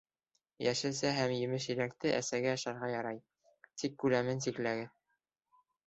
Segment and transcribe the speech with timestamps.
[0.63, 3.23] Йәшелсә һәм емеш-еләкте әсәгә ашарға ярай,
[3.85, 4.95] тик күләмен сикләгеҙ.